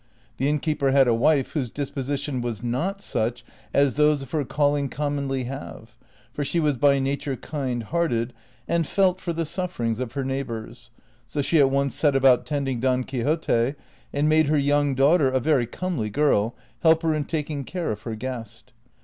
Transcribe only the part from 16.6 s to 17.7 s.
help her in taking